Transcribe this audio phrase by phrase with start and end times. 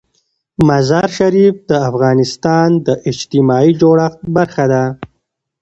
[0.67, 4.83] مزارشریف د افغانستان د اجتماعي جوړښت برخه ده.